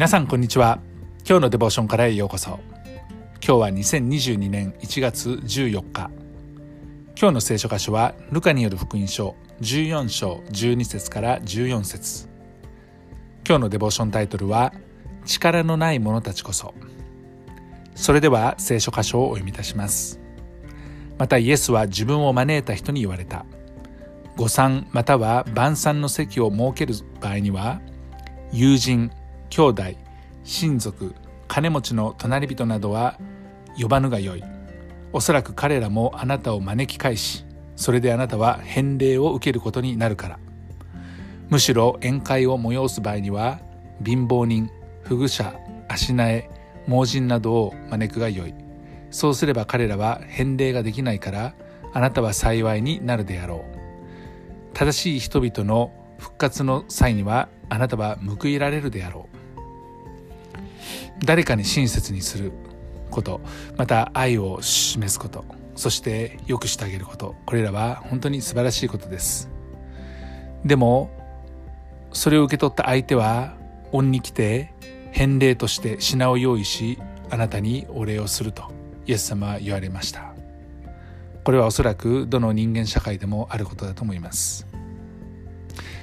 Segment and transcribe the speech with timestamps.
[0.00, 0.80] 皆さんこんにちは。
[1.28, 2.58] 今日のデボーションからへようこそ。
[3.46, 6.10] 今日は2022年1月14日。
[7.20, 12.28] 今日の聖書箇所はルカによる福音書14章12節から14節。
[13.46, 14.72] 今日のデボーションタイトルは
[15.26, 16.72] 力のない者たちこそ。
[17.94, 20.18] それでは聖書箇所をお読みいたします。
[21.18, 23.44] またイエスは自分を招いた人に言われた。
[24.38, 27.82] 誤算または晩餐の席を設ける場合には
[28.50, 29.10] 友人
[29.50, 29.82] 兄弟
[30.44, 31.14] 親族
[31.48, 33.18] 金持ちの隣人などは
[33.76, 34.44] 呼ばぬがよい。
[35.12, 40.38] おそらく彼らもあなたを招き返しそれであなたは返礼を受けることになるから。
[41.48, 43.60] むしろ宴会を催す場合には
[44.04, 44.70] 貧乏人
[45.02, 46.48] 不具者足苗
[46.86, 48.54] 盲人などを招くがよい。
[49.10, 51.54] そうすれば彼らは返礼ができないから
[51.92, 53.80] あなたは幸いになるであろう。
[54.74, 59.39] 正しい人々の復活の際にはあなたは報いられるであろう。
[61.24, 62.52] 誰かに親切にする
[63.10, 63.40] こと
[63.76, 69.50] また愛を示すことそして良くしてあげることこれらは本当に素晴らしいことです。
[70.64, 71.10] でも
[72.12, 73.54] それを受け取った相手は
[73.92, 74.74] 恩に来て
[75.12, 76.98] 返礼として品を用意し
[77.30, 78.64] あなたにお礼をすると
[79.06, 80.34] イエス様は言われました。
[81.44, 84.69] これはおそらくどの人間社会でもあることだと思います。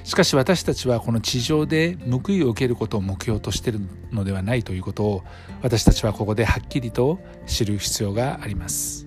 [0.08, 5.22] しかし私たちはこの地上で報いを受けることを目標としているのではないということを
[5.60, 9.06] 私たちはここではっきりと知る必要があります。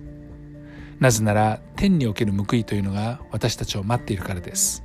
[1.00, 4.84] なぜなら天における報いというのが私たちを待っているからです。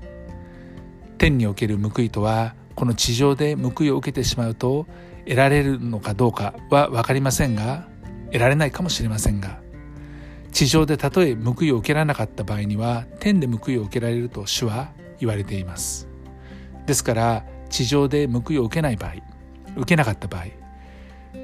[1.19, 4.87] 天における報いとはこの地上で報いを受けてしまうと
[5.25, 7.87] 得られるのかどうかは分かりませんが
[8.31, 9.59] 得られないかもしれませんが
[10.51, 16.06] 地上でたとえ報いを受けられなかった場合には天で報いを受けられると主は言われています。
[16.87, 19.13] ですから地上で報いを受けない場合
[19.75, 20.45] 受けなかった場合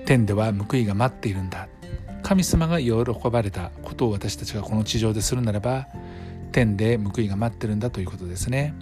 [0.05, 1.67] 天では報いが待っているんだ。
[2.23, 2.93] 神様が喜
[3.29, 5.87] ばれたことを私たちがこの地上でするならば
[6.53, 8.73] 天で報いが待ってるんだということですね。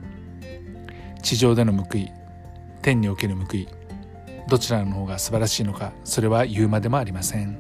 [1.24, 2.12] 地上での報い
[2.82, 3.68] 天における報い
[4.48, 7.58] どちらの方が素晴らしいのかそれは言うまでもありません。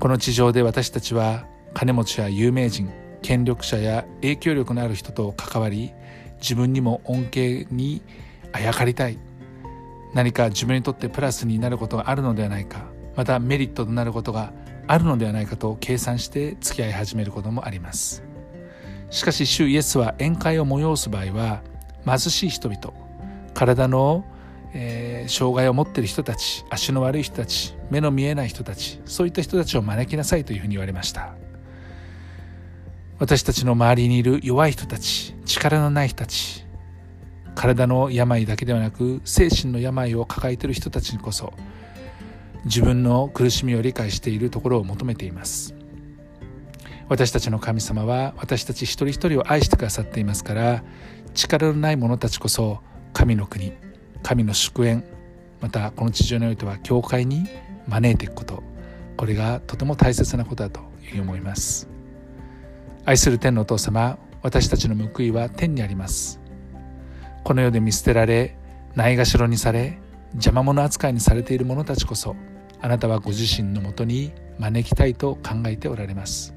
[0.00, 2.90] この地上で私たちは金持ちや有名人
[3.22, 5.92] 権力者や影響力のある人と関わり
[6.44, 8.02] 自分にも恩恵に
[8.52, 9.18] あやかりたい。
[10.12, 12.84] 何か自分にとってプラスになることがあるのではないか。
[13.16, 14.52] またメリットとなることが
[14.86, 18.22] あるのではないかと計算して付き合い始めることもあります。
[19.08, 21.62] しかし主イエスは宴会を催す場合は
[22.04, 22.92] 貧しい人々
[23.54, 24.24] 体の、
[24.74, 31.34] えー、障害を持っている人たち足の悪い人たち目の見えない人たちそういった人たちを招きなさいというふうに言われました。
[33.18, 36.64] 私たちの周りにいる弱い人たち力のない人たち
[37.54, 41.52] 体の病だけではなく精神の病を抱えている人たちにこそ
[42.64, 45.74] 自分の苦しみを理解しているところを求めています。
[47.08, 50.82] 私たちの神様は私たち一人一人を愛してくださっていますから
[51.34, 52.80] 力のない者たちこそ
[53.12, 53.72] 神の国
[54.22, 55.04] 神の祝宴
[55.60, 57.46] またこの地上においては教会に
[57.88, 58.62] 招いていくこと
[59.16, 61.93] これがとても大切なことだというふうに思います。
[63.06, 66.40] 愛する天のお父様私たちの報いは天にあります。
[67.44, 68.56] この世で見捨てられ
[68.94, 69.98] ないがしろにされ
[70.32, 72.34] 邪魔者扱いにされている者たちこそ
[72.80, 76.54] あなたはご自身のもとに招きたいと考えておられます。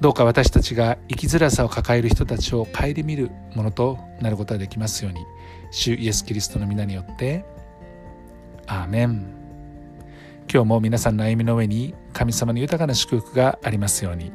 [0.00, 5.20] どうか私たちが生きづらさを抱える人たちを顧みるものとなることができますように
[5.70, 7.44] 主イエス・キリストの皆によって
[8.66, 9.34] アーメン。
[10.52, 14.30] 今日も皆さんの歩みの上に神様の豊かな祝福がありますように。